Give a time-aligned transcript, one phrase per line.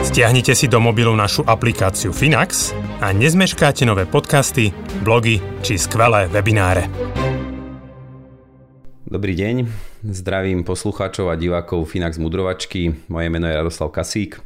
[0.00, 2.72] Stiahnite si do mobilu našu aplikáciu Finax
[3.04, 4.72] a nezmeškáte nové podcasty,
[5.04, 6.88] blogy či skvelé webináre.
[9.04, 9.68] Dobrý deň,
[10.08, 13.12] zdravím poslucháčov a divákov Finax Mudrovačky.
[13.12, 14.40] Moje meno je Radoslav Kasík.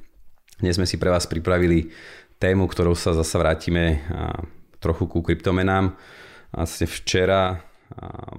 [0.59, 1.95] Dnes sme si pre vás pripravili
[2.43, 4.03] tému, ktorou sa zase vrátime
[4.83, 5.95] trochu ku kryptomenám.
[6.51, 7.63] Vlastne včera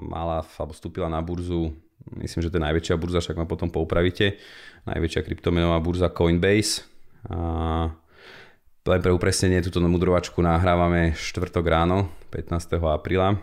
[0.03, 1.71] mala, alebo vstúpila na burzu,
[2.19, 4.35] myslím, že to je najväčšia burza, však ma potom poupravíte,
[4.83, 6.91] najväčšia kryptomenová burza Coinbase.
[7.29, 7.89] A
[8.85, 11.49] len pre upresnenie túto mudrovačku nahrávame 4.
[11.65, 12.77] ráno, 15.
[12.85, 13.41] apríla.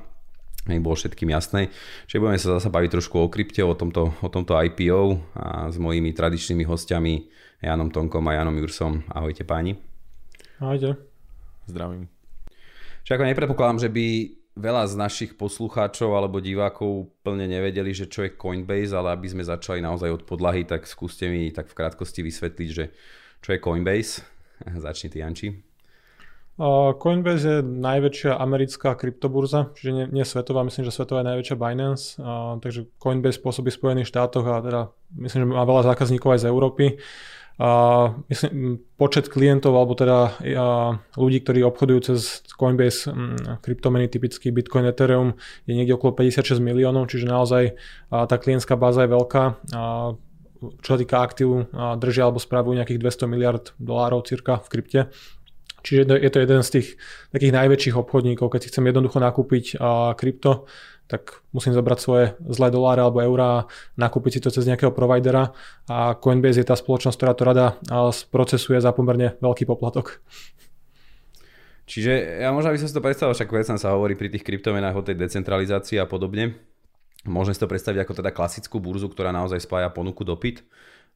[0.70, 1.74] Nech bolo všetkým jasné.
[2.06, 5.76] Čiže budeme sa zase baviť trošku o krypte, o tomto, o tomto IPO a s
[5.82, 7.26] mojimi tradičnými hostiami
[7.58, 9.02] Janom Tonkom a Janom Jursom.
[9.10, 9.74] Ahojte páni.
[10.62, 10.94] Ahojte.
[11.66, 12.06] Zdravím.
[13.02, 14.06] Čiže ako nepredpokladám, že by
[14.54, 19.42] veľa z našich poslucháčov alebo divákov plne nevedeli, že čo je Coinbase, ale aby sme
[19.42, 22.94] začali naozaj od podlahy, tak skúste mi tak v krátkosti vysvetliť, že
[23.42, 24.22] čo je Coinbase.
[24.86, 25.72] Začni ty, Janči.
[27.00, 32.04] Coinbase je najväčšia americká kryptoburza, čiže nie, nie svetová, myslím, že svetová je najväčšia Binance,
[32.20, 34.80] a, takže Coinbase pôsobí v Spojených štátoch a teda
[35.16, 36.84] myslím, že má veľa zákazníkov aj z Európy.
[37.60, 37.68] A
[38.32, 40.30] myslím, počet klientov alebo teda a,
[41.16, 47.08] ľudí, ktorí obchodujú cez Coinbase m, kryptomeny, typicky Bitcoin, Ethereum, je niekde okolo 56 miliónov,
[47.08, 47.80] čiže naozaj
[48.12, 49.42] a, tá klientská báza je veľká.
[49.72, 50.14] A,
[50.80, 55.00] čo sa týka aktív, a, držia alebo spravujú nejakých 200 miliard dolárov cirka v krypte.
[55.82, 56.88] Čiže je to jeden z tých
[57.34, 59.82] takých najväčších obchodníkov, keď si chcem jednoducho nakúpiť
[60.14, 60.70] krypto,
[61.10, 63.64] tak musím zobrať svoje zlé doláre alebo eurá a
[63.98, 65.50] nakúpiť si to cez nejakého providera
[65.90, 67.66] a Coinbase je tá spoločnosť, ktorá to rada
[68.14, 70.22] sprocesuje za pomerne veľký poplatok.
[71.90, 74.96] Čiže ja možno by som si to predstavil, však keď sa hovorí pri tých kryptomenách
[74.96, 76.56] o tej decentralizácii a podobne.
[77.22, 80.66] Môžem si to predstaviť ako teda klasickú burzu, ktorá naozaj spája ponuku dopyt.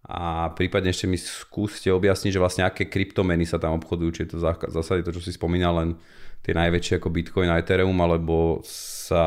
[0.07, 4.39] A prípadne ešte mi skúste objasniť, že vlastne aké kryptomeny sa tam obchodujú, či je
[4.39, 5.99] to zásade to, čo si spomínal, len
[6.47, 9.27] tie najväčšie ako Bitcoin a Ethereum, alebo sa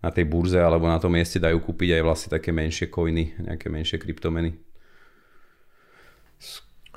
[0.00, 3.68] na tej burze alebo na tom mieste dajú kúpiť aj vlastne také menšie coiny, nejaké
[3.68, 4.56] menšie kryptomeny.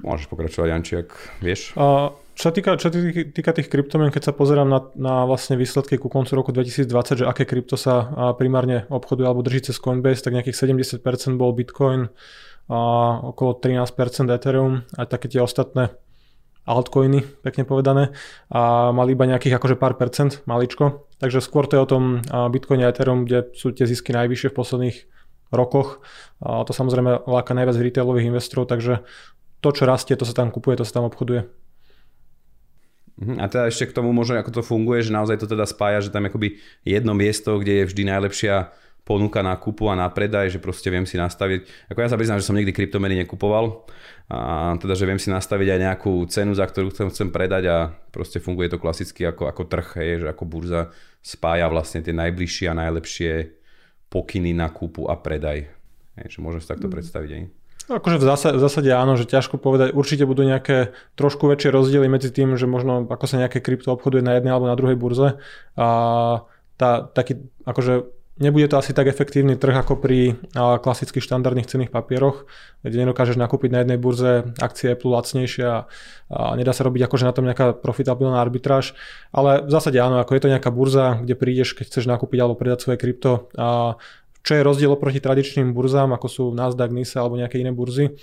[0.05, 1.09] Môžeš pokračovať, Janči, ak
[1.41, 1.73] vieš.
[1.73, 2.93] A čo týka, čo
[3.33, 7.25] týka tých kryptomien, keď sa pozerám na, na vlastne výsledky ku koncu roku 2020, že
[7.25, 8.05] aké krypto sa
[8.37, 11.01] primárne obchoduje alebo drží cez Coinbase, tak nejakých 70%
[11.33, 12.13] bol Bitcoin,
[12.67, 12.79] a
[13.23, 15.95] okolo 13% Ethereum a také tie ostatné
[16.67, 18.11] altcoiny, pekne povedané,
[18.51, 21.07] a mali iba nejakých akože pár percent, maličko.
[21.23, 22.03] Takže skôr to je o tom
[22.51, 24.97] Bitcoine a Ethereum, kde sú tie zisky najvyššie v posledných
[25.55, 26.03] rokoch.
[26.43, 29.07] A to samozrejme láka najviac retailových investorov, takže
[29.61, 31.45] to, čo rastie, to sa tam kupuje, to sa tam obchoduje.
[33.17, 36.05] Mhm, a teda ešte k tomu možno, ako to funguje, že naozaj to teda spája,
[36.05, 38.69] že tam akoby jedno miesto, kde je vždy najlepšia
[39.07, 42.43] ponuka na kúpu a na predaj, že proste viem si nastaviť, ako ja sa priznám,
[42.43, 43.87] že som nikdy kryptomeny nekupoval,
[44.27, 47.77] a teda, že viem si nastaviť aj nejakú cenu, za ktorú chcem, chcem predať a
[48.11, 50.91] proste funguje to klasicky ako, ako trh, hej, že ako burza
[51.23, 53.55] spája vlastne tie najbližšie a najlepšie
[54.11, 55.71] pokyny na kúpu a predaj.
[56.19, 56.93] Hej, že môžem si takto mm.
[56.99, 57.29] predstaviť.
[57.31, 57.43] Hej.
[57.87, 59.95] Akože v zásade, v zásade áno, že ťažko povedať.
[59.95, 64.19] Určite budú nejaké trošku väčšie rozdiely medzi tým, že možno ako sa nejaké krypto obchoduje
[64.19, 65.39] na jednej alebo na druhej burze.
[65.79, 65.87] A
[66.75, 72.45] tá, taký, akože Nebude to asi tak efektívny trh ako pri klasických štandardných cenných papieroch,
[72.85, 75.89] kde nedokážeš nakúpiť na jednej burze akcie Apple lacnejšie a,
[76.29, 78.93] a nedá sa robiť akože na tom nejaká profitabilná arbitráž.
[79.33, 82.53] Ale v zásade áno, ako je to nejaká burza, kde prídeš, keď chceš nakúpiť alebo
[82.53, 83.49] predať svoje krypto.
[83.57, 83.97] A
[84.47, 88.15] čo je rozdiel oproti tradičným burzám, ako sú Nasdaq, NISA alebo nejaké iné burzy,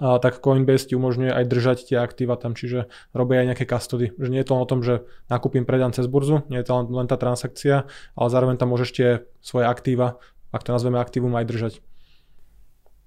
[0.00, 4.16] a tak Coinbase ti umožňuje aj držať tie aktíva tam, čiže robia aj nejaké custody.
[4.16, 6.80] Že nie je to len o tom, že nakúpim, predám cez burzu, nie je to
[6.80, 7.84] len, tá transakcia,
[8.16, 9.08] ale zároveň tam môžeš tie
[9.44, 10.16] svoje aktíva,
[10.48, 11.72] ak to nazveme aktívum, aj držať.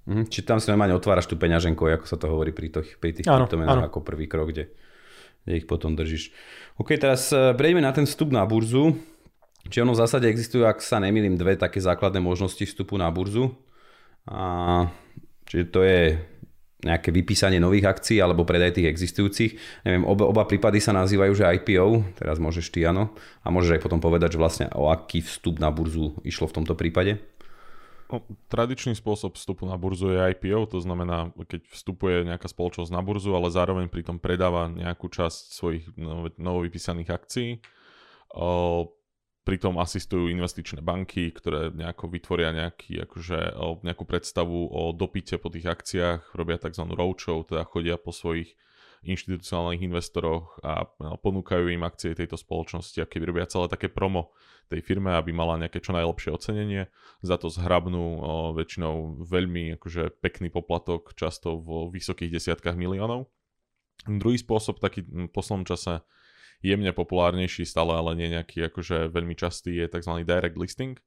[0.06, 3.18] Mhm, či tam si normálne otváraš tú peňaženku, ako sa to hovorí pri, to, pri
[3.18, 4.69] tých kryptomenách ako prvý krok, kde,
[5.42, 6.30] kde ich potom držíš.
[6.78, 8.94] OK, teraz e, prejdeme na ten vstup na burzu.
[9.65, 13.50] Či ono v zásade existujú, ak sa nemýlim, dve také základné možnosti vstupu na burzu.
[14.29, 14.88] A,
[15.50, 16.17] čiže to je
[16.85, 19.51] nejaké vypísanie nových akcií alebo predaj tých existujúcich.
[19.89, 23.81] Neviem, oba, oba prípady sa nazývajú, že IPO, teraz môžeš ty áno, a môžeš aj
[23.81, 27.17] potom povedať, že vlastne o aký vstup na burzu išlo v tomto prípade.
[28.06, 28.21] No,
[28.53, 33.33] tradičný spôsob vstupu na burzu je IPO, to znamená, keď vstupuje nejaká spoločnosť na burzu,
[33.33, 35.83] ale zároveň pritom predáva nejakú časť svojich
[36.38, 37.50] novovypísaných akcií.
[39.45, 43.53] Pritom asistujú investičné banky, ktoré nejako vytvoria nejaký, akože,
[43.86, 46.81] nejakú predstavu o dopite po tých akciách, robia tzv.
[46.89, 48.57] roadshow, teda chodia po svojich
[49.06, 54.33] inštitucionálnych investoroch a ponúkajú im akcie tejto spoločnosti a keby robia celé také promo
[54.65, 56.89] tej firme, aby mala nejaké čo najlepšie ocenenie.
[57.21, 63.30] Za to zhrabnú o, väčšinou veľmi akože pekný poplatok, často vo vysokých desiatkách miliónov.
[64.09, 66.01] Druhý spôsob, taký v poslednom čase
[66.65, 70.25] jemne populárnejší stále, ale nie nejaký akože veľmi častý, je tzv.
[70.25, 70.97] direct listing.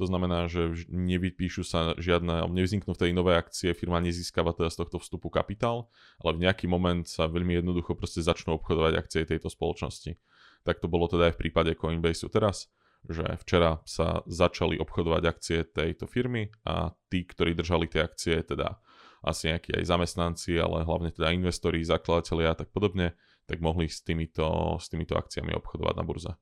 [0.00, 4.80] To znamená, že nevypíšu sa žiadne, nevzniknú v tej nové akcie, firma nezískava teda z
[4.80, 9.52] tohto vstupu kapitál, ale v nejaký moment sa veľmi jednoducho proste začnú obchodovať akcie tejto
[9.52, 10.16] spoločnosti.
[10.64, 12.72] Tak to bolo teda aj v prípade Coinbase teraz,
[13.04, 18.80] že včera sa začali obchodovať akcie tejto firmy a tí, ktorí držali tie akcie, teda
[19.22, 23.14] asi nejakí aj zamestnanci, ale hlavne teda investori, zakladatelia a tak podobne,
[23.46, 26.32] tak mohli s týmito, s týmito akciami obchodovať na burze.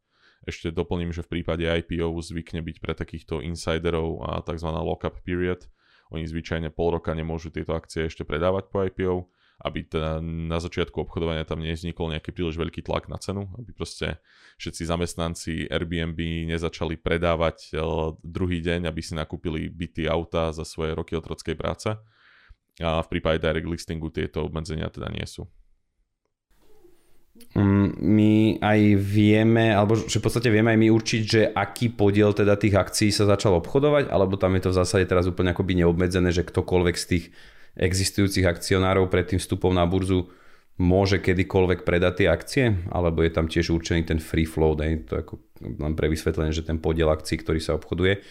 [0.49, 4.69] Ešte doplním, že v prípade IPO zvykne byť pre takýchto insiderov a tzv.
[4.73, 5.69] lock-up period.
[6.11, 9.29] Oni zvyčajne pol roka nemôžu tieto akcie ešte predávať po IPO,
[9.61, 14.17] aby teda na začiatku obchodovania tam nevznikol nejaký príliš veľký tlak na cenu, aby proste
[14.57, 16.17] všetci zamestnanci Airbnb
[16.49, 17.81] nezačali predávať eh,
[18.25, 21.93] druhý deň, aby si nakúpili byty auta za svoje roky otrockej práce.
[22.81, 25.45] A v prípade direct listingu tieto obmedzenia teda nie sú.
[27.51, 28.33] Mm, my
[28.63, 32.79] aj vieme, alebo že v podstate vieme aj my určiť, že aký podiel teda tých
[32.79, 36.47] akcií sa začal obchodovať, alebo tam je to v zásade teraz úplne akoby neobmedzené, že
[36.47, 37.25] ktokoľvek z tých
[37.75, 40.31] existujúcich akcionárov pred tým vstupom na burzu
[40.81, 45.15] môže kedykoľvek predať tie akcie, alebo je tam tiež určený ten free flow, daj, to
[45.21, 48.25] ako len pre vysvetlenie, že ten podiel akcií, ktorý sa obchoduje.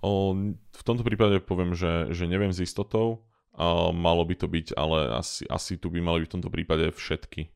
[0.00, 3.20] O, v tomto prípade poviem, že, že neviem s istotou,
[3.54, 6.90] a malo by to byť, ale asi, asi tu by mali byť v tomto prípade
[6.90, 7.54] všetky.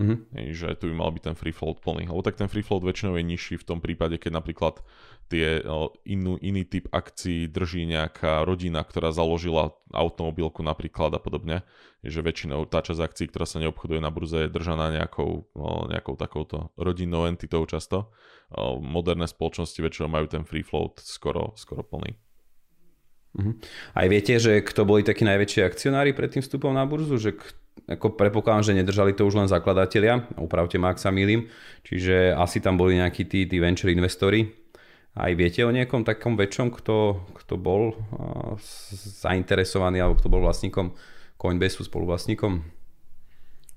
[0.00, 0.18] Mm-hmm.
[0.32, 2.08] Hej, že tu by mal byť ten free float plný.
[2.08, 4.80] Lebo tak ten free float väčšinou je nižší v tom prípade, keď napríklad
[5.28, 5.60] tie
[6.08, 11.68] inú, iný typ akcií drží nejaká rodina, ktorá založila automobilku napríklad a podobne.
[12.00, 15.52] Že väčšinou tá časť akcií, ktorá sa neobchoduje na burze, je držaná nejakou,
[15.92, 18.08] nejakou takouto rodinnou entitou často.
[18.80, 22.16] Moderné spoločnosti väčšinou majú ten free float skoro, skoro plný.
[23.30, 23.54] Uh-huh.
[23.94, 27.14] Aj viete, že kto boli takí najväčší akcionári pred tým vstupom na burzu?
[27.14, 27.30] Že
[27.86, 31.46] ako predpokladám, že nedržali to už len zakladatelia, upravte ma, ak sa milím,
[31.86, 34.50] čiže asi tam boli nejakí tí, tí venture investori.
[35.14, 37.98] Aj viete o niekom takom väčšom, kto, kto bol
[39.26, 40.94] zainteresovaný alebo kto bol vlastníkom
[41.34, 42.62] Coinbase spoluvlastníkom?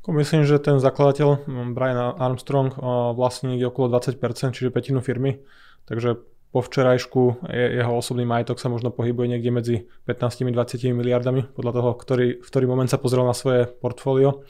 [0.04, 2.76] Myslím, že ten zakladateľ Brian Armstrong
[3.16, 5.40] vlastní okolo 20%, čiže petinu firmy.
[5.88, 6.20] Takže
[6.54, 12.28] po včerajšku jeho osobný majetok sa možno pohybuje niekde medzi 15-20 miliardami, podľa toho, ktorý,
[12.38, 14.46] v ktorý moment sa pozrel na svoje portfólio.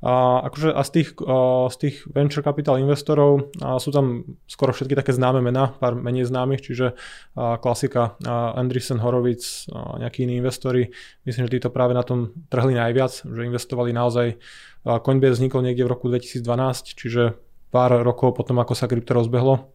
[0.00, 4.96] A, akože, a z, tých, a z tých venture capital investorov sú tam skoro všetky
[4.96, 6.96] také známe mená, pár menej známych, čiže
[7.36, 10.88] klasika a Andreessen Horowitz, nejakí iní investori.
[11.28, 14.40] Myslím, že títo práve na tom trhli najviac, že investovali naozaj.
[14.88, 17.36] A Coinbase vznikol niekde v roku 2012, čiže
[17.68, 19.68] pár rokov potom, ako sa krypto rozbehlo.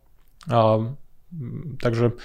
[1.81, 2.15] Takže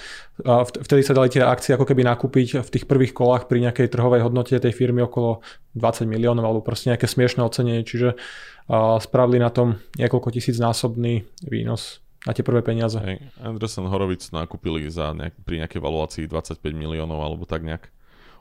[0.87, 4.23] vtedy sa dali tie akcie ako keby nakúpiť v tých prvých kolách pri nejakej trhovej
[4.23, 5.43] hodnote tej firmy okolo
[5.75, 8.15] 20 miliónov alebo proste nejaké smiešné ocenenie, čiže
[9.03, 13.01] spravili na tom niekoľko tisíc násobný výnos na tie prvé peniaze.
[13.01, 17.89] Hey, Anderson Horowitz nakúpili za nejak, pri nejakej valuácii 25 miliónov alebo tak nejak.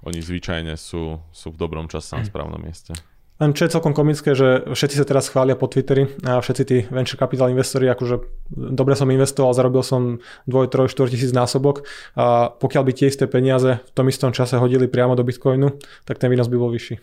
[0.03, 2.91] Oni zvyčajne sú, sú v dobrom čase na správnom mieste.
[3.39, 6.77] Len čo je celkom komické, že všetci sa teraz chvália po Twitteri a všetci tí
[6.91, 8.19] venture capital investori, akože
[8.51, 10.19] dobre som investoval, zarobil som
[10.51, 11.87] 2, 3, 4 tisíc násobok
[12.19, 16.19] a pokiaľ by tie isté peniaze v tom istom čase hodili priamo do Bitcoinu, tak
[16.19, 16.99] ten výnos by bol vyšší.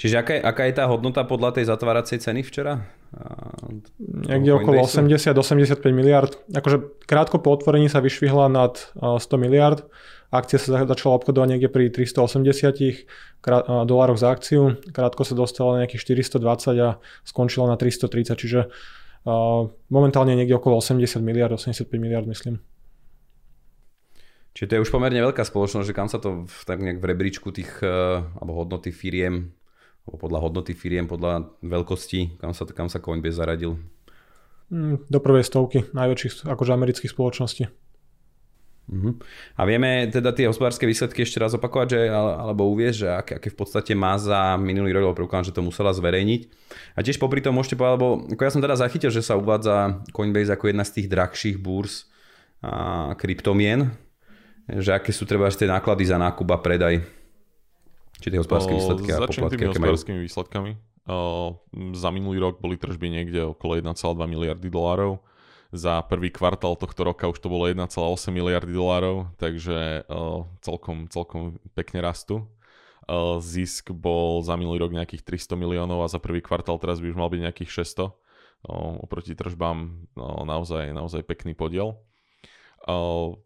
[0.00, 2.88] Čiže aká je, aká je tá hodnota podľa tej zatváracej ceny včera?
[4.00, 6.40] Niekde okolo 80-85 miliard.
[6.54, 9.84] Akože krátko po otvorení sa vyšvihla nad 100 miliard
[10.30, 13.42] Akcia sa začala obchodovať niekde pri 380
[13.82, 18.70] dolároch za akciu, krátko sa dostala na nejakých 420 a skončila na 330, čiže
[19.90, 22.62] momentálne niekde okolo 80 miliard, 85 miliard myslím.
[24.54, 27.08] Čiže to je už pomerne veľká spoločnosť, že kam sa to v, tak nejak v
[27.14, 29.54] rebríčku tých, e, alebo hodnoty firiem,
[30.02, 33.78] alebo podľa hodnoty firiem, podľa veľkosti, kam sa, kam sa Coinbase zaradil?
[34.74, 37.70] Mm, do prvej stovky najväčších akože amerických spoločností.
[38.90, 39.14] Uh-huh.
[39.54, 43.48] A vieme teda tie hospodárske výsledky ešte raz opakovať, že, alebo uvieť, že aké, aké
[43.54, 46.50] v podstate má za minulý rok, lebo že to musela zverejniť.
[46.98, 50.02] A tiež popri tom môžete povedať, lebo ako ja som teda zachytil, že sa uvádza
[50.10, 52.10] Coinbase ako jedna z tých drahších búrs
[52.66, 53.94] a, kryptomien,
[54.66, 56.94] že aké sú treba tie náklady za nákup a predaj,
[58.18, 60.70] či tie hospodárske výsledky a poplatky, tými hospodárskymi výsledkami.
[61.06, 61.62] O,
[61.94, 63.94] za minulý rok boli tržby niekde okolo 1,2
[64.26, 65.22] miliardy dolárov.
[65.70, 67.94] Za prvý kvartál tohto roka už to bolo 1,8
[68.34, 72.50] miliardy dolárov, takže o, celkom, celkom pekne rastú.
[73.06, 77.14] O, zisk bol za minulý rok nejakých 300 miliónov a za prvý kvartál teraz by
[77.14, 78.02] už mal byť nejakých 600.
[78.02, 78.12] O,
[79.06, 82.02] oproti tržbám o, naozaj, naozaj pekný podiel.
[82.90, 83.38] O,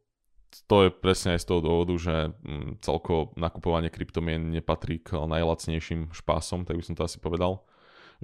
[0.65, 6.15] to je presne aj z toho dôvodu, že mm, celkovo nakupovanie kryptomien nepatrí k najlacnejším
[6.15, 7.69] špásom, tak by som to asi povedal.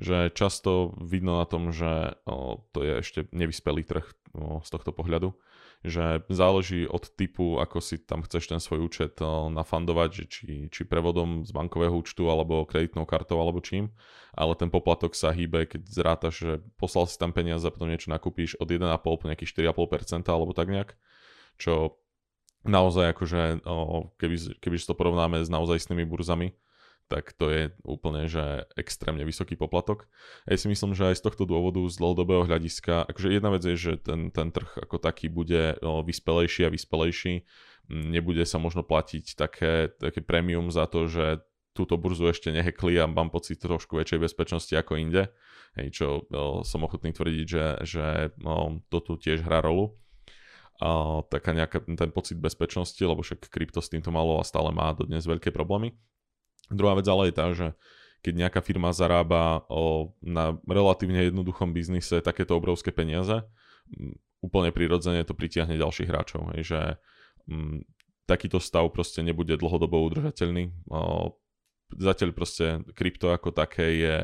[0.01, 4.97] Že často vidno na tom, že o, to je ešte nevyspelý trh o, z tohto
[4.97, 5.37] pohľadu.
[5.85, 10.47] Že záleží od typu, ako si tam chceš ten svoj účet o, nafandovať, že či,
[10.73, 13.93] či prevodom z bankového účtu, alebo kreditnou kartou, alebo čím.
[14.33, 18.09] Ale ten poplatok sa hýbe, keď zrátaš, že poslal si tam peniaze a potom niečo
[18.09, 20.97] nakúpíš od 1,5 po nejakých 4,5% alebo tak nejak
[21.61, 22.01] čo
[22.65, 23.65] naozaj akože,
[24.17, 26.57] keby, keby to porovnáme s naozajstnými burzami,
[27.11, 30.07] tak to je úplne, že extrémne vysoký poplatok.
[30.47, 33.75] Ja si myslím, že aj z tohto dôvodu, z dlhodobého hľadiska, akože jedna vec je,
[33.75, 37.43] že ten, ten trh ako taký bude vyspelejší a vyspelejší,
[37.91, 41.43] nebude sa možno platiť také, také premium za to, že
[41.75, 45.31] túto burzu ešte nehekli a mám pocit trošku väčšej bezpečnosti ako inde,
[45.79, 48.07] hej, čo o, som ochotný tvrdiť, že, že
[48.43, 49.95] o, to tu tiež hrá rolu
[50.81, 54.91] a taká nejaká ten pocit bezpečnosti, lebo však krypto s týmto malo a stále má
[54.97, 55.95] dodnes veľké problémy.
[56.71, 57.75] Druhá vec ale je tá, že
[58.21, 63.43] keď nejaká firma zarába o, na relatívne jednoduchom biznise takéto obrovské peniaze,
[64.45, 66.53] úplne prirodzene to pritiahne ďalších hráčov.
[66.55, 66.81] Hej, že
[67.49, 67.83] m,
[68.29, 70.71] takýto stav proste nebude dlhodobo udržateľný.
[70.93, 71.35] O,
[71.97, 74.17] zatiaľ proste krypto ako také je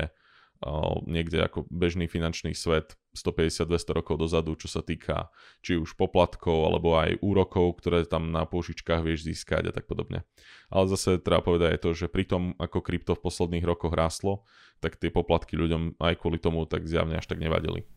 [1.05, 5.33] niekde ako bežný finančný svet 150-200 rokov dozadu, čo sa týka
[5.65, 10.25] či už poplatkov, alebo aj úrokov, ktoré tam na pôžičkách vieš získať a tak podobne.
[10.69, 14.45] Ale zase treba povedať aj to, že pri tom, ako krypto v posledných rokoch rástlo,
[14.81, 17.89] tak tie poplatky ľuďom aj kvôli tomu tak zjavne až tak nevadili.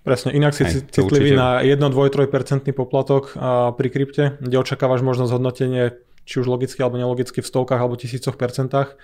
[0.00, 1.40] Presne, inak si aj, citlivý určite...
[1.40, 3.36] na 1-2-3% poplatok
[3.76, 8.40] pri krypte, kde očakávaš možno zhodnotenie či už logicky alebo nelogicky v stovkách alebo tisícoch
[8.40, 8.96] percentách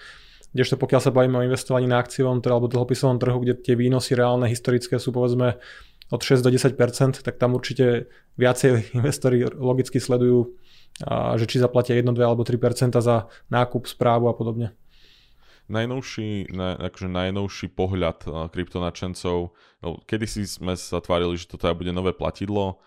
[0.55, 4.15] Kdežto pokiaľ sa bavíme o investovaní na akciovom trhu alebo dlhopisovom trhu, kde tie výnosy
[4.15, 5.59] reálne historické sú povedzme
[6.11, 8.07] od 6 do 10%, tak tam určite
[8.39, 10.55] viacej investori logicky sledujú,
[11.37, 14.73] že či zaplatia 1, 2 alebo 3% za nákup, správu a podobne.
[15.67, 18.23] Najnovší, na, akože najnovší pohľad
[18.55, 19.51] kryptonačencov,
[19.83, 22.79] no, kedysi sme sa tvárili, že toto bude nové platidlo,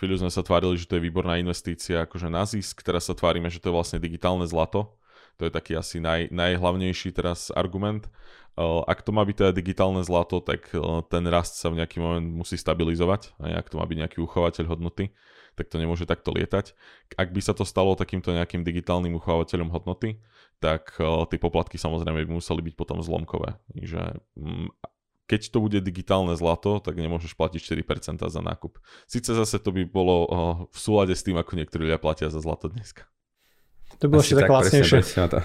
[0.00, 3.52] chvíľu sme sa tvárili, že to je výborná investícia akože na zisk, teraz sa tvárime,
[3.52, 4.96] že to je vlastne digitálne zlato,
[5.40, 8.12] to je taký asi naj, najhlavnejší teraz argument.
[8.60, 10.68] Ak to má byť teda digitálne zlato, tak
[11.08, 13.40] ten rast sa v nejaký moment musí stabilizovať.
[13.40, 15.16] A ak to má byť nejaký uchovateľ hodnoty,
[15.56, 16.76] tak to nemôže takto lietať.
[17.16, 20.20] Ak by sa to stalo takýmto nejakým digitálnym uchovateľom hodnoty,
[20.60, 23.56] tak tie poplatky samozrejme by museli byť potom zlomkové.
[23.80, 24.68] Že mm,
[25.24, 28.76] keď to bude digitálne zlato, tak nemôžeš platiť 4% za nákup.
[29.08, 30.28] Sice zase to by bolo
[30.68, 33.08] v súlade s tým, ako niektorí ľudia platia za zlato dneska.
[33.98, 34.96] To bolo ešte tak, tak lacnejšie.
[35.00, 35.38] Presne, presne, to,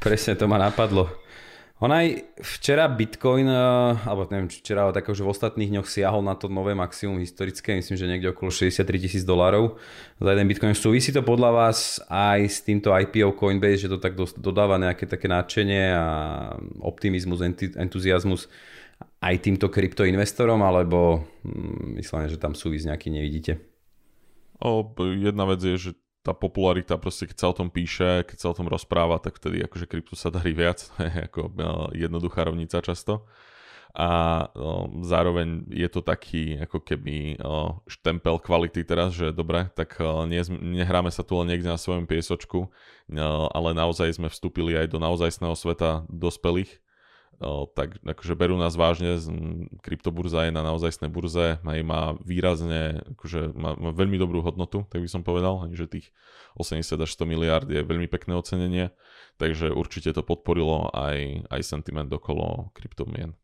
[0.00, 1.12] presne to ma napadlo.
[1.82, 3.58] On aj včera Bitcoin, eh,
[4.06, 7.18] alebo neviem, či včera, ale tak už v ostatných dňoch siahol na to nové maximum
[7.18, 9.82] historické, myslím, že niekde okolo 63 tisíc dolárov
[10.22, 10.78] za jeden Bitcoin.
[10.78, 15.26] Súvisí to podľa vás aj s týmto IPO Coinbase, že to tak dodáva nejaké také
[15.26, 16.06] nadšenie a
[16.86, 17.42] optimizmus,
[17.74, 18.46] entuziasmus
[19.18, 23.58] aj týmto kryptoinvestorom, alebo hm, myslím, že tam súvis nejaký nevidíte?
[24.62, 24.86] O,
[25.18, 25.90] jedna vec je, že
[26.22, 29.62] tá popularita proste, keď sa o tom píše, keď sa o tom rozpráva, tak vtedy
[29.66, 30.86] akože kryptu sa darí viac,
[31.30, 33.26] ako no, jednoduchá rovnica často.
[33.92, 40.00] A no, zároveň je to taký ako keby no, štempel kvality teraz, že dobre, tak
[40.00, 42.72] no, nie, nehráme sa tu len niekde na svojom piesočku,
[43.12, 46.81] no, ale naozaj sme vstúpili aj do naozajstného sveta dospelých
[47.74, 49.18] tak akože berú nás vážne,
[49.82, 55.02] kryptoburza je na naozajstnej burze, aj má výrazne, akože má, má veľmi dobrú hodnotu, tak
[55.02, 56.06] by som povedal, že tých
[56.54, 58.94] 80 až 100 miliard je veľmi pekné ocenenie,
[59.42, 63.34] takže určite to podporilo aj, aj sentiment okolo kryptomien.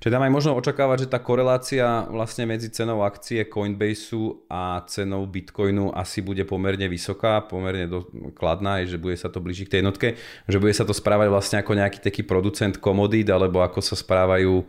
[0.00, 5.28] Čiže tam aj možno očakávať, že tá korelácia vlastne medzi cenou akcie Coinbaseu a cenou
[5.28, 7.84] Bitcoinu asi bude pomerne vysoká, pomerne
[8.32, 10.08] kladná, že bude sa to blížiť k tej jednotke,
[10.48, 14.64] že bude sa to správať vlastne ako nejaký taký producent komodít, alebo ako sa správajú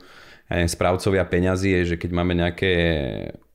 [0.51, 2.73] ja neviem, správcovia peňazí, že keď máme nejaké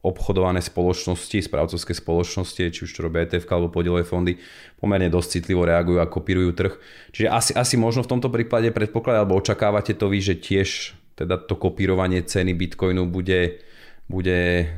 [0.00, 4.40] obchodované spoločnosti, správcovské spoločnosti, či už to robia ETF alebo podielové fondy,
[4.80, 6.74] pomerne dosť citlivo reagujú a kopírujú trh.
[7.10, 11.40] Čiže asi, asi možno v tomto prípade predpokladať, alebo očakávate to vy, že tiež teda
[11.48, 13.64] to kopírovanie ceny Bitcoinu bude
[14.06, 14.70] bude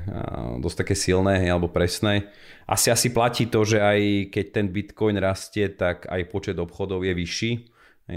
[0.65, 2.33] dosť také silné alebo presné.
[2.65, 7.13] Asi asi platí to, že aj keď ten Bitcoin rastie, tak aj počet obchodov je
[7.13, 7.53] vyšší.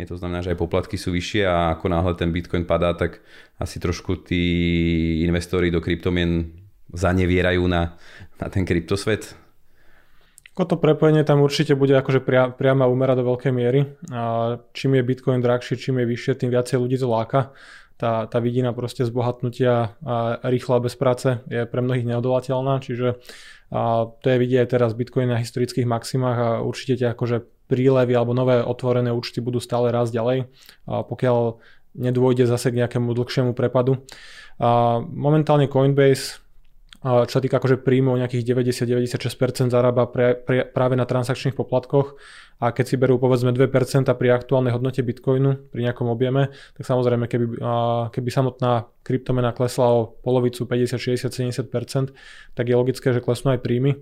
[0.07, 3.19] To znamená, že aj poplatky sú vyššie a ako náhle ten Bitcoin padá, tak
[3.59, 4.43] asi trošku tí
[5.27, 6.47] investori do kryptomien
[6.95, 7.99] zanevierajú na,
[8.39, 9.35] na ten kryptosvet.
[10.55, 13.87] Ako to prepojenie tam určite bude akože pria, priama úmera do veľkej miery.
[14.11, 17.51] A čím je Bitcoin drahší, čím je vyššie, tým viacej ľudí to láka.
[18.01, 23.21] Tá, tá vidina proste zbohatnutia a rýchla bez práce je pre mnohých neodolateľná, čiže
[23.69, 28.17] a to je vidieť aj teraz Bitcoin na historických maximách a určite tie akože prílevy
[28.17, 30.49] alebo nové otvorené účty budú stále raz ďalej,
[30.89, 31.61] a pokiaľ
[31.93, 34.01] nedôjde zase k nejakému dlhšiemu prepadu.
[34.57, 36.40] A momentálne Coinbase
[37.01, 42.13] čo sa týka akože príjmov, nejakých 90-96% zarába pre, pre, práve na transakčných poplatkoch
[42.61, 47.25] a keď si berú povedzme 2% pri aktuálnej hodnote Bitcoinu pri nejakom objeme, tak samozrejme
[47.25, 47.45] keby,
[48.13, 52.13] keby samotná kryptomena klesla o polovicu 50, 60, 70%,
[52.53, 53.97] tak je logické, že klesnú aj príjmy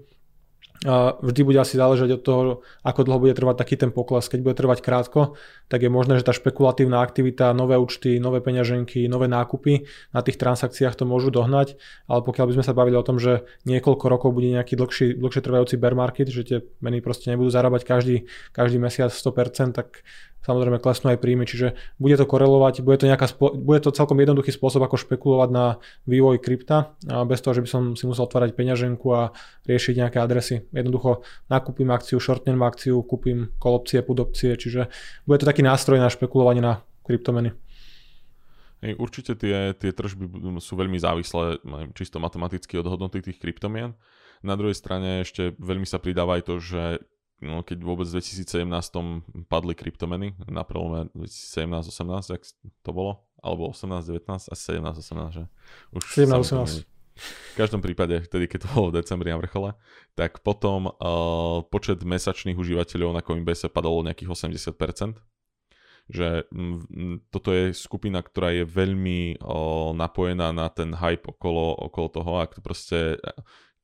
[1.20, 2.42] vždy bude asi záležať od toho,
[2.88, 4.32] ako dlho bude trvať taký ten pokles.
[4.32, 5.36] Keď bude trvať krátko,
[5.68, 9.84] tak je možné, že tá špekulatívna aktivita, nové účty, nové peňaženky, nové nákupy
[10.16, 11.76] na tých transakciách to môžu dohnať,
[12.08, 15.44] ale pokiaľ by sme sa bavili o tom, že niekoľko rokov bude nejaký dlhší, dlhšie
[15.44, 18.18] trvajúci bear market, že tie meny proste nebudú zarábať každý,
[18.56, 20.08] každý mesiac 100%, tak
[20.44, 24.56] samozrejme klesnú aj príjmy, čiže bude to korelovať, bude to, nejaká, bude to celkom jednoduchý
[24.56, 25.66] spôsob, ako špekulovať na
[26.08, 26.96] vývoj krypta,
[27.28, 29.36] bez toho, že by som si musel otvárať peňaženku a
[29.68, 30.66] riešiť nejaké adresy.
[30.72, 34.88] Jednoducho nakúpim akciu, shortnem akciu, kúpim call opcie, put opcie, čiže
[35.28, 37.52] bude to taký nástroj na špekulovanie na kryptomeny.
[38.80, 41.60] Hej, určite tie, tie tržby sú veľmi závislé
[42.00, 43.92] čisto matematicky od hodnoty tých kryptomien.
[44.40, 47.04] Na druhej strane ešte veľmi sa pridáva aj to, že
[47.42, 48.68] no, keď vôbec v 2017
[49.48, 52.44] padli kryptomeny na prelome 2017-18, jak
[52.84, 53.24] to bolo?
[53.40, 54.52] Alebo 18-19?
[54.52, 55.44] Asi 17-18, že?
[55.96, 56.84] Už 17-18.
[57.20, 59.76] V každom prípade, vtedy, keď to bolo v decembri na vrchole,
[60.16, 65.20] tak potom uh, počet mesačných užívateľov na Coinbase padalo nejakých 80%.
[66.10, 72.08] Že m, toto je skupina, ktorá je veľmi uh, napojená na ten hype okolo, okolo
[72.08, 73.20] toho, ak to proste,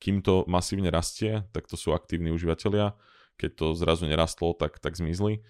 [0.00, 2.96] kým to masívne rastie, tak to sú aktívni užívateľia
[3.36, 5.44] keď to zrazu nerastlo, tak, tak zmizli.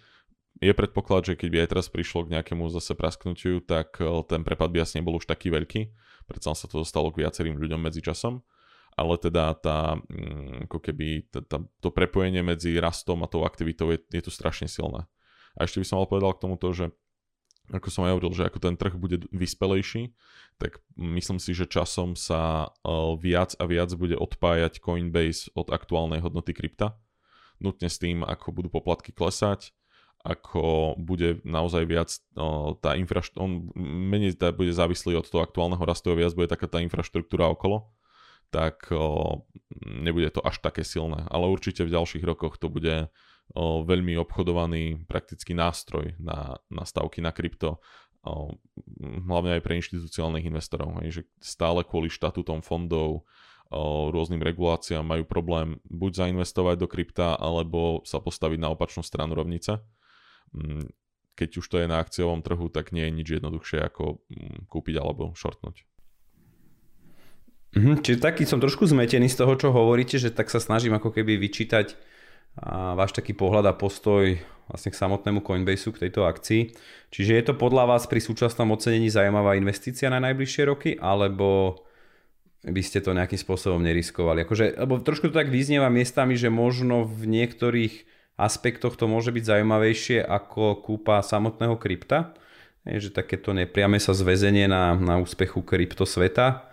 [0.59, 4.43] Je predpoklad, že keď by aj teraz prišlo k nejakému zase prasknutiu, tak eh, ten
[4.43, 5.93] prepad by asi nebol už taký veľký.
[6.27, 8.43] Predsa sa to dostalo k viacerým ľuďom medzi časom.
[8.97, 13.93] Ale teda tá, mm, ako keby tá, tá, to prepojenie medzi rastom a tou aktivitou
[13.93, 15.05] je, je tu strašne silné.
[15.53, 16.89] A ešte by som mal povedal k tomuto, že
[17.69, 20.15] ako som aj hovoril, že ako ten trh bude vyspelejší,
[20.57, 26.25] tak myslím si, že časom sa eh, viac a viac bude odpájať Coinbase od aktuálnej
[26.25, 26.97] hodnoty krypta
[27.63, 29.73] nutne s tým, ako budú poplatky klesať,
[30.27, 36.11] ako bude naozaj viac o, tá infraštruktúra, menej tá bude závislý od toho aktuálneho rastu
[36.11, 37.87] a viac bude taká tá infraštruktúra okolo,
[38.51, 39.47] tak o,
[39.87, 41.23] nebude to až také silné.
[41.31, 43.07] Ale určite v ďalších rokoch to bude
[43.55, 47.79] o, veľmi obchodovaný prakticky nástroj na, na stavky na krypto,
[48.27, 48.51] o,
[49.31, 53.23] hlavne aj pre inštitucionálnych investorov, že stále kvôli štatútom fondov,
[54.15, 59.83] rôznym reguláciám majú problém buď zainvestovať do krypta, alebo sa postaviť na opačnú stranu rovnice.
[60.55, 60.87] Mm,
[61.35, 64.95] keď už to je na akciovom trhu, tak nie je nič jednoduchšie ako mm, kúpiť
[65.03, 65.83] alebo shortnúť.
[67.77, 71.13] Mhm, čiže taký som trošku zmetený z toho, čo hovoríte, že tak sa snažím ako
[71.13, 71.93] keby vyčítať
[72.97, 76.73] váš taký pohľad a postoj vlastne k samotnému Coinbaseu, k tejto akcii.
[77.13, 81.79] Čiže je to podľa vás pri súčasnom ocenení zaujímavá investícia na najbližšie roky, alebo
[82.67, 84.43] by ste to nejakým spôsobom neriskovali.
[84.43, 87.95] Akože, lebo trošku to tak vyznieva miestami, že možno v niektorých
[88.37, 92.35] aspektoch to môže byť zaujímavejšie ako kúpa samotného krypta.
[92.87, 96.71] Je, že takéto nepriame sa zväzenie na, na úspechu krypto sveta.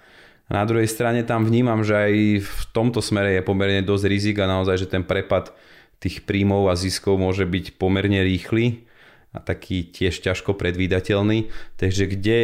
[0.51, 2.13] Na druhej strane tam vnímam, že aj
[2.45, 5.55] v tomto smere je pomerne dosť rizik a naozaj, že ten prepad
[6.03, 8.85] tých príjmov a ziskov môže byť pomerne rýchly
[9.33, 11.49] a taký tiež ťažko predvídateľný.
[11.79, 12.39] Takže kde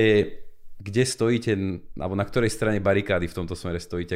[0.79, 1.51] kde stojíte,
[1.99, 4.15] alebo na ktorej strane barikády v tomto smere stojíte.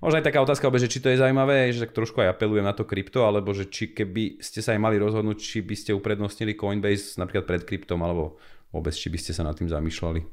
[0.00, 2.72] Možno aj taká otázka, že či to je zaujímavé, že tak trošku aj apelujem na
[2.72, 6.56] to krypto, alebo že či keby ste sa aj mali rozhodnúť, či by ste uprednostnili
[6.56, 8.40] Coinbase napríklad pred kryptom, alebo
[8.72, 10.24] vôbec, či by ste sa nad tým zamýšľali.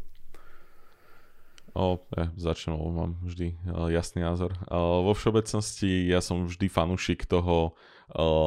[1.77, 3.53] O, ja začnem, mám vždy
[3.91, 4.56] jasný názor.
[4.71, 7.75] Vo všeobecnosti ja som vždy fanúšik toho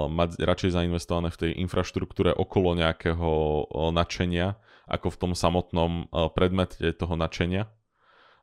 [0.08, 3.30] mať radšej zainvestované v tej infraštruktúre okolo nejakého
[3.92, 4.56] nadšenia,
[4.90, 7.70] ako v tom samotnom eh, predmete toho načenia.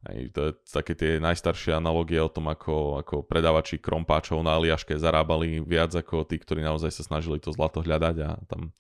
[0.07, 4.93] Aj to je také tie najstaršie analogie o tom, ako, ako predávači krompáčov na Aliaške
[4.95, 8.71] zarábali viac ako tí, ktorí naozaj sa snažili to zlato hľadať a tam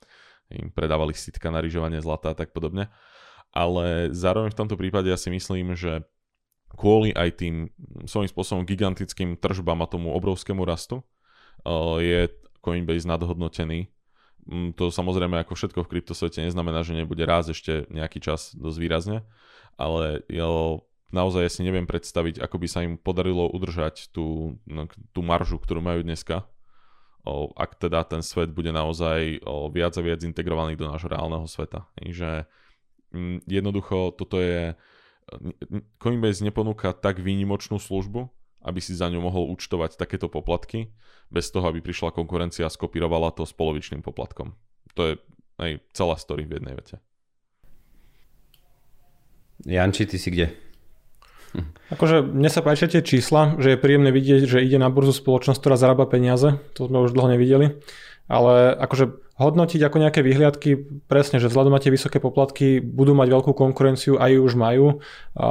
[0.53, 2.93] im predávali sitka na ryžovanie zlata a tak podobne.
[3.51, 6.05] Ale zároveň v tomto prípade ja si myslím, že
[6.77, 7.73] kvôli aj tým
[8.05, 11.01] svojím spôsobom gigantickým tržbám a tomu obrovskému rastu
[11.99, 12.29] je
[12.61, 13.89] Coinbase nadhodnotený.
[14.47, 18.77] Mm, to samozrejme ako všetko v kryptosvete neznamená, že nebude raz ešte nejaký čas dosť
[18.79, 19.17] výrazne,
[19.75, 20.23] ale
[21.11, 25.59] naozaj ja si neviem predstaviť, ako by sa im podarilo udržať tú, no, tú maržu,
[25.59, 26.47] ktorú majú dneska,
[27.59, 29.43] ak teda ten svet bude naozaj
[29.75, 31.83] viac a viac integrovaný do nášho reálneho sveta.
[31.99, 32.47] Že
[33.11, 34.79] mm, jednoducho toto je
[35.99, 38.31] Coinbase neponúka tak výnimočnú službu,
[38.67, 40.91] aby si za ňu mohol účtovať takéto poplatky,
[41.31, 44.55] bez toho, aby prišla konkurencia a skopírovala to s polovičným poplatkom.
[44.95, 45.13] To je
[45.57, 46.95] aj celá story v jednej vete.
[49.65, 50.53] Janči, ty si kde?
[51.89, 55.57] Akože mne sa páčia tie čísla, že je príjemné vidieť, že ide na burzu spoločnosť,
[55.57, 56.59] ktorá zarába peniaze.
[56.77, 57.81] To sme už dlho nevideli.
[58.27, 60.69] Ale akože hodnotiť ako nejaké vyhliadky,
[61.05, 64.99] presne, že vzhľadom na tie vysoké poplatky budú mať veľkú konkurenciu, aj už majú.
[65.37, 65.47] A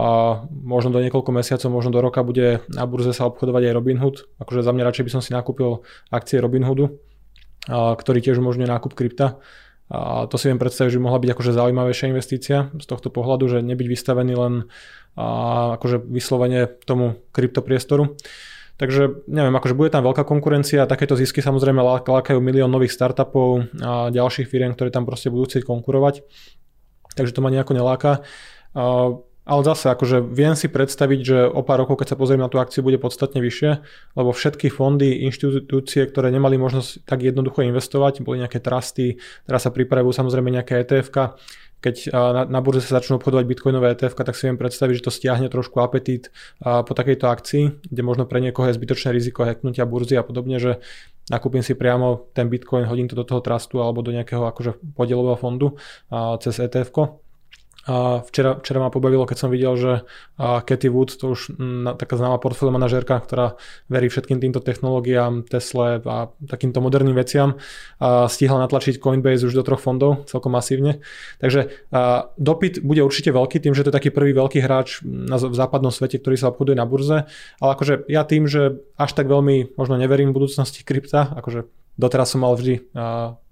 [0.51, 4.17] možno do niekoľko mesiacov, možno do roka bude na burze sa obchodovať aj Robinhood.
[4.43, 6.99] Akože za mňa radšej by som si nakúpil akcie Robinhoodu,
[7.71, 9.39] a, ktorý tiež umožňuje nákup krypta.
[9.87, 13.59] A to si viem predstaviť, že mohla byť akože zaujímavejšia investícia z tohto pohľadu, že
[13.63, 14.55] nebyť vystavený len
[15.15, 18.19] a, akože vyslovene tomu kryptopriestoru.
[18.77, 24.13] Takže neviem, akože bude tam veľká konkurencia, takéto zisky samozrejme lákajú milión nových startupov a
[24.13, 26.21] ďalších firiem, ktoré tam proste budú chcieť konkurovať.
[27.17, 28.21] Takže to ma nejako neláka.
[29.47, 32.59] Ale zase, akože viem si predstaviť, že o pár rokov, keď sa pozrieme na tú
[32.59, 33.71] akciu, bude podstatne vyššie,
[34.19, 39.71] lebo všetky fondy, inštitúcie, ktoré nemali možnosť tak jednoducho investovať, boli nejaké trusty, teraz sa
[39.71, 41.09] pripravujú samozrejme nejaké etf
[41.87, 45.15] keď na, na burze sa začnú obchodovať bitcoinové ETF, tak si viem predstaviť, že to
[45.15, 50.19] stiahne trošku apetít po takejto akcii, kde možno pre niekoho je zbytočné riziko hacknutia burzy
[50.19, 50.83] a podobne, že
[51.31, 55.39] nakúpim si priamo ten bitcoin, hodím to do toho trustu alebo do nejakého akože podielového
[55.39, 55.79] fondu
[56.43, 56.91] cez ETF.
[58.27, 59.93] Včera, včera ma pobavilo, keď som videl, že
[60.43, 61.55] Katy Wood, to už
[61.95, 63.55] taká známa portfólio manažérka, ktorá
[63.87, 67.63] verí všetkým týmto technológiám, Tesle a takýmto moderným veciam,
[68.03, 70.99] a stihla natlačiť Coinbase už do troch fondov, celkom masívne.
[71.39, 75.39] Takže a, dopyt bude určite veľký tým, že to je taký prvý veľký hráč na,
[75.39, 77.31] v západnom svete, ktorý sa obchoduje na burze.
[77.63, 81.71] Ale akože ja tým, že až tak veľmi možno neverím v budúcnosti krypta, akože
[82.03, 82.83] doteraz som mal vždy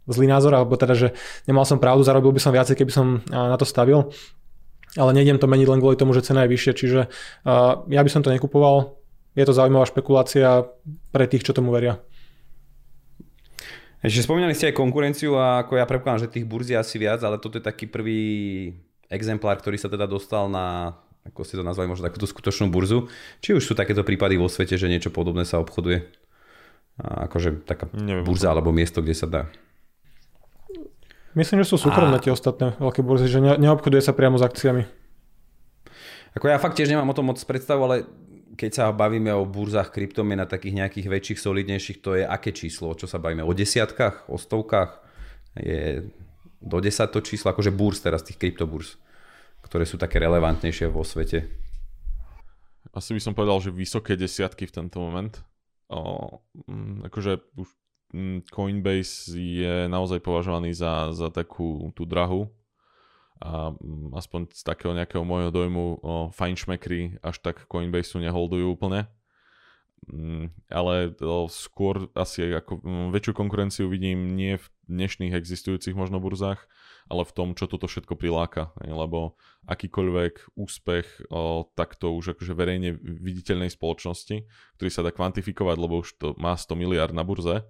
[0.08, 1.08] zlý názor, alebo teda, že
[1.48, 4.12] nemal som pravdu, zarobil by som viacej, keby som na to stavil.
[4.94, 7.00] Ale nejdem to meniť len kvôli tomu, že cena je vyššia, čiže
[7.90, 9.00] ja by som to nekupoval.
[9.34, 10.70] Je to zaujímavá špekulácia
[11.10, 11.98] pre tých, čo tomu veria.
[14.04, 17.24] Ešte spomínali ste aj konkurenciu a ako ja predpokladám, že tých burz je asi viac,
[17.24, 18.22] ale toto je taký prvý
[19.08, 23.08] exemplár, ktorý sa teda dostal na, ako si to nazvali, možno takúto skutočnú burzu.
[23.40, 26.04] Či už sú takéto prípady vo svete, že niečo podobné sa obchoduje?
[27.00, 29.42] A akože taká Neviem, burza alebo miesto, kde sa dá.
[31.35, 32.23] Myslím, že sú súkromné a...
[32.23, 34.87] tie ostatné veľké burzy, že ne, neobchoduje sa priamo s akciami.
[36.35, 37.97] Ako ja fakt tiež nemám o tom moc predstavu, ale
[38.55, 42.94] keď sa bavíme o burzách kryptomien na takých nejakých väčších, solidnejších, to je aké číslo?
[42.94, 43.42] Čo sa bavíme?
[43.42, 44.31] O desiatkách?
[44.31, 45.03] O stovkách?
[45.59, 46.07] Je
[46.64, 48.97] do 10 to číslo, akože burz teraz, tých kryptobúrz,
[49.66, 51.44] ktoré sú také relevantnejšie vo svete.
[52.94, 55.35] Asi by som povedal, že vysoké desiatky v tento moment.
[55.90, 57.68] O, mm, akože už
[58.50, 62.46] Coinbase je naozaj považovaný za, za takú tú drahu
[63.42, 69.11] a mm, aspoň z takého nejakého môjho dojmu o fajnšmekry až tak Coinbaseu neholdujú úplne.
[70.05, 71.16] Mm, ale
[71.48, 76.68] skôr asi ako väčšiu konkurenciu vidím nie v dnešných existujúcich možno burzách,
[77.09, 78.72] ale v tom, čo toto všetko priláka.
[78.81, 81.29] Lebo akýkoľvek úspech
[81.77, 84.44] takto už akože verejne viditeľnej spoločnosti,
[84.77, 87.64] ktorý sa dá kvantifikovať, lebo už to má 100 miliard na burze,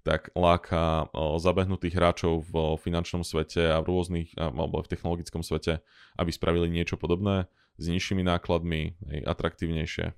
[0.00, 1.08] tak láka
[1.38, 5.84] zabehnutých hráčov v finančnom svete a v rôznych, alebo v technologickom svete,
[6.16, 8.96] aby spravili niečo podobné s nižšími nákladmi,
[9.28, 10.12] atraktívnejšie.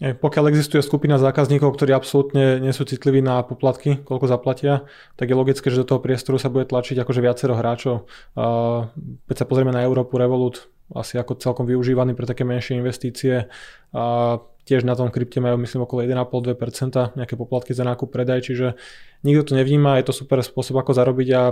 [0.00, 4.88] Pokiaľ existuje skupina zákazníkov, ktorí absolútne nie sú citliví na poplatky, koľko zaplatia,
[5.20, 8.08] tak je logické, že do toho priestoru sa bude tlačiť akože viacero hráčov.
[9.28, 13.44] Keď sa pozrieme na Európu, Revolut, asi ako celkom využívaný pre také menšie investície.
[14.70, 18.78] Tiež na tom krypte majú myslím okolo 1,5-2% nejaké poplatky za nákup predaj, čiže
[19.26, 21.42] nikto to nevníma, je to super spôsob ako zarobiť a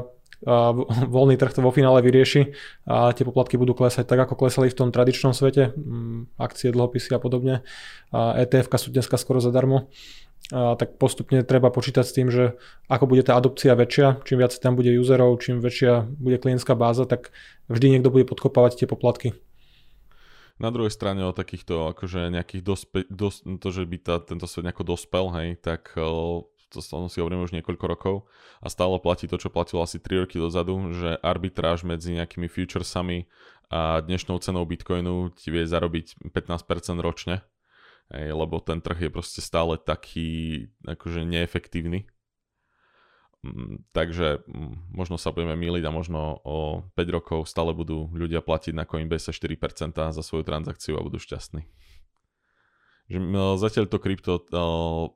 [0.46, 0.70] a
[1.10, 2.54] voľný trh to vo finále vyrieši
[2.86, 7.10] a tie poplatky budú klesať tak, ako klesali v tom tradičnom svete, mm, akcie, dlhopisy
[7.10, 7.66] a podobne.
[8.14, 9.90] A ETF sú dneska skoro zadarmo.
[10.54, 12.54] A tak postupne treba počítať s tým, že
[12.86, 17.04] ako bude tá adopcia väčšia, čím viac tam bude userov, čím väčšia bude klientská báza,
[17.04, 17.34] tak
[17.66, 19.34] vždy niekto bude podkopávať tie poplatky.
[20.58, 24.66] Na druhej strane o takýchto akože nejakých dospe, dos, to, že by tá, tento svet
[24.66, 25.94] nejako dospel, hej, tak
[26.68, 28.16] to si hovorím už niekoľko rokov
[28.60, 33.30] a stále platí to, čo platilo asi 3 roky dozadu, že arbitráž medzi nejakými futuresami
[33.72, 37.40] a dnešnou cenou Bitcoinu ti vie zarobiť 15% ročne,
[38.12, 42.10] hej, lebo ten trh je proste stále taký akože neefektívny.
[43.38, 48.42] Mm, takže mm, možno sa budeme míliť a možno o 5 rokov stále budú ľudia
[48.42, 51.62] platiť na Coinbase 4% za svoju transakciu a budú šťastní
[53.56, 54.44] zatiaľ to krypto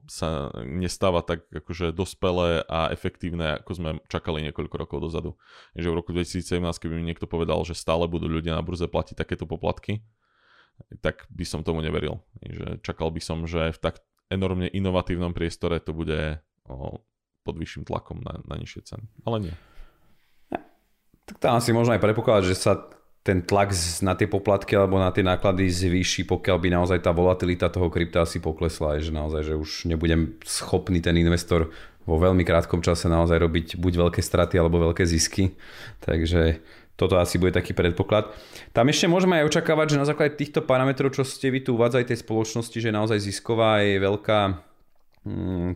[0.08, 5.36] sa nestáva tak akože dospelé a efektívne, ako sme čakali niekoľko rokov dozadu.
[5.76, 9.12] Že v roku 2017, keby mi niekto povedal, že stále budú ľudia na burze platiť
[9.12, 10.00] takéto poplatky,
[11.04, 12.24] tak by som tomu neveril.
[12.40, 14.00] Že čakal by som, že v tak
[14.32, 16.40] enormne inovatívnom priestore to bude
[17.42, 19.04] pod vyšším tlakom na, na nižšie ceny.
[19.26, 19.54] Ale nie.
[21.26, 22.72] Tak tam si možno aj predpokladať, že sa
[23.22, 23.70] ten tlak
[24.02, 28.26] na tie poplatky alebo na tie náklady zvýši, pokiaľ by naozaj tá volatilita toho krypta
[28.26, 31.70] asi poklesla, že naozaj, že už nebudem schopný ten investor
[32.02, 35.54] vo veľmi krátkom čase naozaj robiť buď veľké straty alebo veľké zisky.
[36.02, 36.58] Takže
[36.98, 38.34] toto asi bude taký predpoklad.
[38.74, 42.02] Tam ešte môžeme aj očakávať, že na základe týchto parametrov, čo ste vy tu uvádzali
[42.02, 44.40] tej spoločnosti, že naozaj zisková je veľká,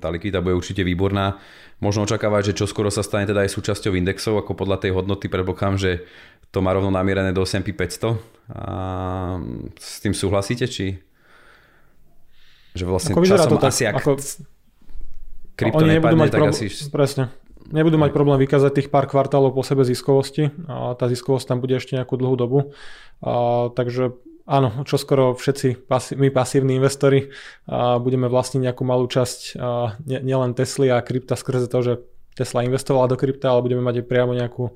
[0.02, 1.38] tá likvida bude určite výborná.
[1.78, 5.30] Možno očakávať, že čo skoro sa stane teda aj súčasťou indexov, ako podľa tej hodnoty
[5.30, 5.92] predpokladám, že
[6.50, 8.16] to má rovno namierené do S&P 500.
[8.50, 8.72] A
[9.78, 10.98] s tým súhlasíte, či?
[12.74, 14.10] Že vlastne ako časom to tak, asi ak ako...
[15.54, 16.50] krypto Oni nepadne, mať tak prob...
[16.50, 16.66] asi...
[16.90, 17.24] Presne.
[17.66, 21.74] Nebudú mať problém vykázať tých pár kvartálov po sebe ziskovosti a tá ziskovosť tam bude
[21.74, 22.58] ešte nejakú dlhú dobu.
[23.22, 24.14] A, takže
[24.46, 27.34] áno, čo skoro všetci my pasívni investori
[27.66, 29.58] a budeme vlastniť nejakú malú časť
[30.06, 31.92] nielen Tesly a krypta skrze to, že
[32.38, 34.72] Tesla investovala do krypta, ale budeme mať aj priamo nejakú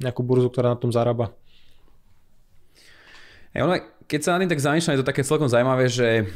[0.00, 1.30] nejakú burzu, ktorá na tom zarába.
[3.52, 3.76] Hey, ono,
[4.08, 6.26] keď sa na tým tak zamýšľam, je to také celkom zaujímavé, že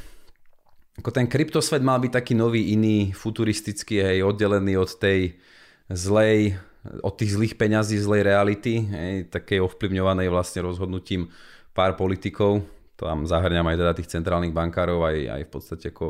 [1.00, 5.40] ako ten kryptosvet mal byť taký nový, iný, futuristický, hej, oddelený od tej
[5.88, 6.58] zlej,
[7.00, 11.32] od tých zlých peňazí, zlej reality, hej, takej ovplyvňovanej vlastne rozhodnutím
[11.78, 12.66] pár politikov,
[12.98, 16.06] tam zahrňam aj teda tých centrálnych bankárov, aj, aj v podstate ako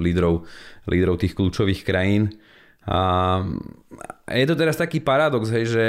[0.00, 0.48] lídrov,
[0.88, 2.32] lídrov tých kľúčových krajín.
[2.88, 3.44] A
[4.32, 5.86] je to teraz taký paradox, hej, že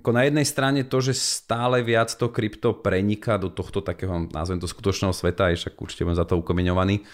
[0.00, 4.56] ako na jednej strane to, že stále viac to krypto preniká do tohto takého, nazvem
[4.56, 7.04] to skutočného sveta, aj však určite budem za to ukomeňovaný,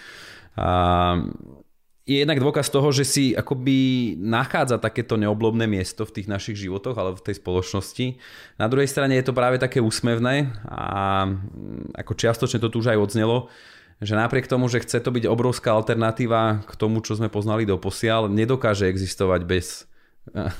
[0.58, 1.18] a
[2.08, 6.96] je jednak dôkaz toho, že si akoby nachádza takéto neoblobné miesto v tých našich životoch
[6.96, 8.16] alebo v tej spoločnosti.
[8.56, 11.28] Na druhej strane je to práve také úsmevné a
[11.92, 13.52] ako čiastočne to tu už aj odznelo,
[14.00, 17.76] že napriek tomu, že chce to byť obrovská alternatíva k tomu, čo sme poznali do
[17.76, 19.84] posiaľ, nedokáže existovať bez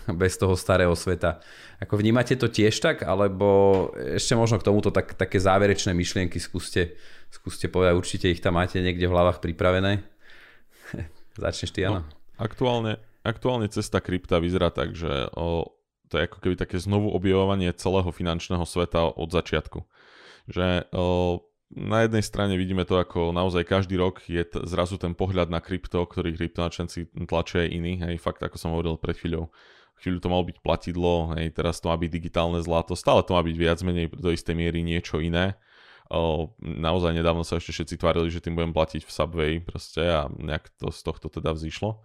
[0.08, 1.44] bez toho starého sveta.
[1.76, 6.96] Ako vnímate to tiež tak, alebo ešte možno k tomuto tak, také záverečné myšlienky skúste,
[7.28, 10.00] skúste povedať, určite ich tam máte niekde v hlavách pripravené.
[11.38, 11.86] Začneš ty.
[11.86, 12.02] No,
[12.34, 15.70] aktuálne, aktuálne cesta krypta vyzerá tak, že o,
[16.10, 19.86] to je ako keby také znovu objavovanie celého finančného sveta od začiatku.
[20.50, 21.46] Že o,
[21.78, 25.62] na jednej strane vidíme to, ako naozaj každý rok je t- zrazu ten pohľad na
[25.62, 27.92] krypto, ktorý kryptonačenci tlačia aj iný.
[28.02, 29.54] Hej, fakt, ako som hovoril pred chvíľou,
[30.00, 33.42] chvíľu to malo byť platidlo, hej, teraz to má byť digitálne zlato, stále to má
[33.44, 35.54] byť viac menej do istej miery niečo iné.
[36.08, 40.24] O, naozaj nedávno sa ešte všetci tvárili, že tým budem platiť v Subway proste a
[40.32, 42.00] nejak to z tohto teda vzýšlo.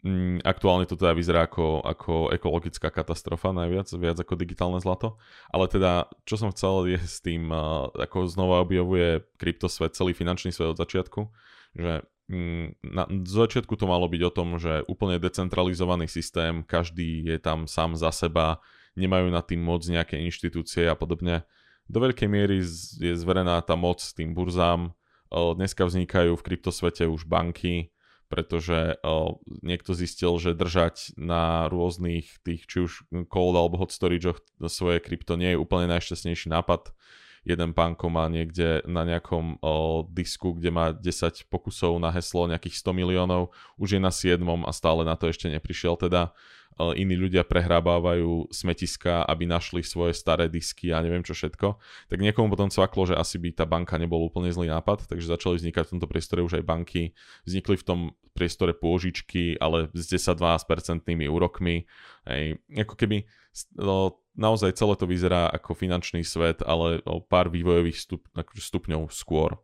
[0.00, 5.20] Mm, aktuálne to teda vyzerá ako, ako ekologická katastrofa najviac, viac ako digitálne zlato.
[5.52, 7.52] Ale teda, čo som chcel je s tým,
[7.92, 11.28] ako znova objavuje kryptosvet, celý finančný svet od začiatku,
[11.76, 12.00] že
[12.32, 17.68] mm, na, začiatku to malo byť o tom, že úplne decentralizovaný systém, každý je tam
[17.68, 18.64] sám za seba,
[18.96, 21.44] nemajú na tým moc nejaké inštitúcie a podobne.
[21.88, 22.60] Do veľkej miery
[22.98, 24.92] je zverená tá moc tým burzám.
[25.30, 27.94] Dneska vznikajú v kryptosvete už banky,
[28.30, 32.92] pretože o, niekto zistil, že držať na rôznych tých, či už
[33.26, 34.30] cold alebo hot storage
[34.70, 36.94] svoje krypto nie je úplne najšťastnejší nápad.
[37.42, 42.78] Jeden pánko má niekde na nejakom o, disku, kde má 10 pokusov na heslo nejakých
[42.78, 46.30] 100 miliónov, už je na 7 a stále na to ešte neprišiel teda
[46.78, 51.76] iní ľudia prehrábávajú smetiska, aby našli svoje staré disky a neviem čo všetko,
[52.08, 55.60] tak niekomu potom cvaklo, že asi by tá banka nebol úplne zlý nápad, takže začali
[55.60, 57.12] vznikať v tomto priestore už aj banky,
[57.44, 58.00] vznikli v tom
[58.32, 61.84] priestore pôžičky, ale s 10-12% úrokmi.
[62.24, 62.62] Hej.
[62.72, 63.28] Ako keby
[63.76, 68.24] no, naozaj celé to vyzerá ako finančný svet, ale o pár vývojových stup,
[68.56, 69.58] stupňov skôr.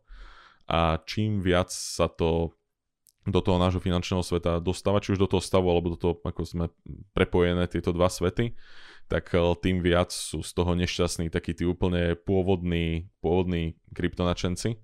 [0.67, 2.56] A čím viac sa to
[3.27, 6.41] do toho nášho finančného sveta dostávať, či už do toho stavu, alebo do toho, ako
[6.47, 6.65] sme
[7.11, 8.55] prepojené tieto dva svety,
[9.11, 14.79] tak eh, tým viac sú z toho nešťastní takí tí úplne pôvodní, pôvodní kryptonačenci,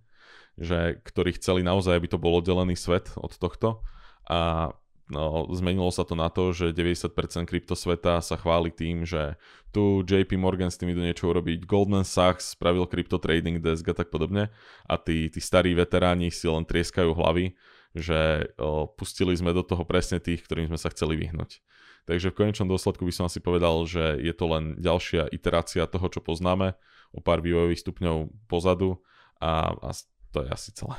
[0.60, 3.82] že, ktorí chceli naozaj, aby to bol oddelený svet od tohto.
[4.30, 4.72] A
[5.10, 9.36] no, zmenilo sa to na to, že 90% kryptosveta sa chváli tým, že
[9.74, 13.98] tu JP Morgan s tým idú niečo urobiť, Goldman Sachs spravil crypto trading desk a
[13.98, 14.54] tak podobne.
[14.86, 17.58] A tí, tí starí veteráni si len trieskajú hlavy,
[17.94, 21.62] že o, pustili sme do toho presne tých, ktorým sme sa chceli vyhnúť.
[22.04, 26.12] Takže v konečnom dôsledku by som asi povedal, že je to len ďalšia iterácia toho,
[26.12, 26.76] čo poznáme,
[27.14, 29.00] o pár vývojových stupňov pozadu
[29.40, 29.90] a, a
[30.34, 30.98] to je asi celé.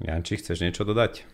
[0.00, 1.26] Janči, chceš niečo dodať?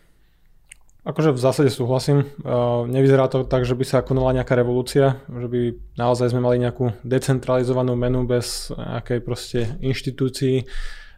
[1.03, 2.23] Akože v zásade súhlasím.
[2.47, 6.63] Uh, nevyzerá to tak, že by sa konala nejaká revolúcia, že by naozaj sme mali
[6.63, 10.63] nejakú decentralizovanú menu bez nejakej proste inštitúcii.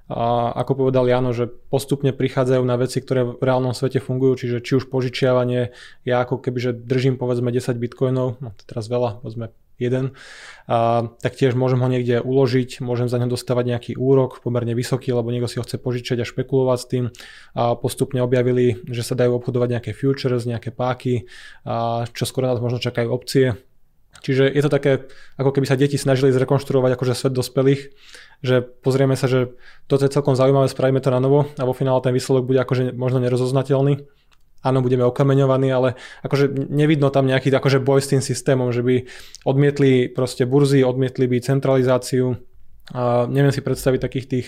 [0.06, 4.62] A ako povedal Jano, že postupne prichádzajú na veci, ktoré v reálnom svete fungujú, čiže
[4.62, 5.74] či už požičiavanie,
[6.06, 10.16] ja ako keby, že držím povedzme 10 bitcoinov, no to teraz veľa, povedzme jeden,
[10.70, 15.12] a, tak tiež môžem ho niekde uložiť, môžem za ňo dostávať nejaký úrok pomerne vysoký,
[15.12, 17.06] lebo niekto si ho chce požičať a špekulovať s tým.
[17.58, 21.28] A postupne objavili, že sa dajú obchodovať nejaké futures, nejaké páky,
[21.68, 23.60] a čo skoro nás možno čakajú opcie.
[24.22, 24.92] Čiže je to také,
[25.36, 27.82] ako keby sa deti snažili zrekonštruovať akože svet dospelých,
[28.42, 29.54] že pozrieme sa, že
[29.86, 32.96] toto je celkom zaujímavé, spravíme to na novo a vo finále ten výsledok bude akože
[32.96, 34.06] možno nerozoznateľný
[34.66, 35.94] áno, budeme okameňovaní, ale
[36.26, 39.06] akože nevidno tam nejaký akože boj s tým systémom, že by
[39.46, 42.42] odmietli proste burzy, odmietli by centralizáciu.
[42.90, 44.48] A neviem si predstaviť takých tých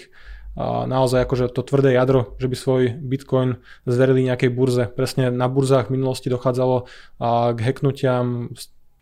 [0.58, 4.90] a naozaj akože to tvrdé jadro, že by svoj Bitcoin zverili nejakej burze.
[4.90, 6.90] Presne na burzách v minulosti dochádzalo
[7.54, 8.50] k hacknutiam,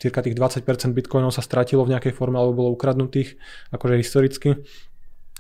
[0.02, 3.40] cirka tých 20% bitcoinov sa stratilo v nejakej forme alebo bolo ukradnutých,
[3.72, 4.50] akože historicky.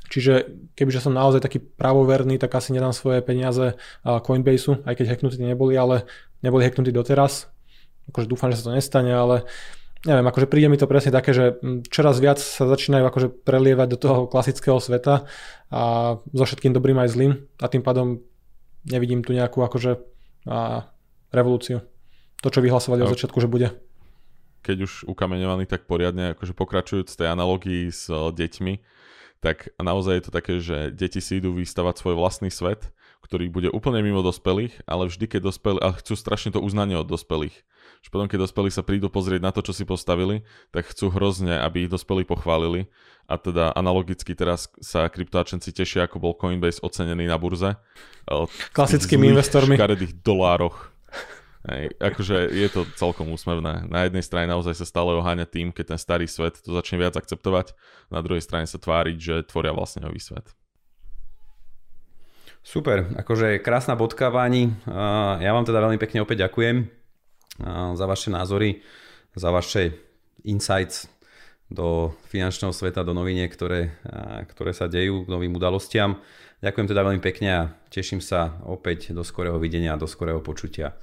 [0.05, 0.33] Čiže
[0.77, 3.73] kebyže som naozaj taký pravoverný, tak asi nedám svoje peniaze
[4.05, 6.05] Coinbaseu, aj keď hacknutí neboli, ale
[6.45, 7.49] neboli hacknutí doteraz.
[8.13, 9.49] Akože dúfam, že sa to nestane, ale
[10.05, 11.57] neviem, akože príde mi to presne také, že
[11.89, 15.25] čoraz viac sa začínajú akože prelievať do toho klasického sveta
[15.73, 15.81] a
[16.21, 18.21] so všetkým dobrým aj zlým a tým pádom
[18.85, 19.97] nevidím tu nejakú akože
[20.45, 20.85] a,
[21.33, 21.81] revolúciu.
[22.45, 23.73] To, čo vyhlasovali od začiatku, že bude.
[24.65, 28.81] Keď už ukameňovaný tak poriadne, akože pokračujúc tej analogii s deťmi,
[29.45, 32.89] tak naozaj je to také, že deti si idú vystavať svoj vlastný svet,
[33.21, 37.05] ktorý bude úplne mimo dospelých, ale vždy, keď dospelí, a chcú strašne to uznanie od
[37.05, 37.53] dospelých.
[38.01, 41.57] Že potom, keď dospelí sa prídu pozrieť na to, čo si postavili, tak chcú hrozne,
[41.61, 42.89] aby ich dospelí pochválili.
[43.25, 47.77] A teda analogicky teraz sa kryptoačenci tešia, ako bol Coinbase ocenený na burze.
[48.73, 49.77] Klasickými investormi.
[49.77, 50.93] V dolároch
[51.65, 53.89] Hej, akože je to celkom úsmevné.
[53.89, 57.17] Na jednej strane naozaj sa stále oháňa tým, keď ten starý svet to začne viac
[57.17, 57.73] akceptovať,
[58.13, 60.45] na druhej strane sa tváriť, že tvoria vlastne nový svet.
[62.61, 64.73] Super, akože krásna bodka Váni.
[65.41, 66.85] Ja vám teda veľmi pekne opäť ďakujem
[67.93, 68.85] za vaše názory,
[69.33, 69.97] za vaše
[70.45, 71.09] insights
[71.65, 73.89] do finančného sveta, do noviniek, ktoré,
[74.53, 76.21] ktoré sa dejú k novým udalostiam.
[76.61, 80.93] Ďakujem teda veľmi pekne a teším sa opäť do skorého videnia a do skorého počutia.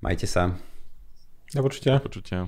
[0.00, 0.54] Majte sa.
[1.54, 1.98] Do počutia.
[1.98, 2.46] Do počutia.